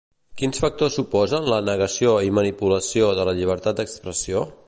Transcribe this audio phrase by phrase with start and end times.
[0.41, 4.43] Quins factors suposen la negació i manipulació de la llibertat d'expressió?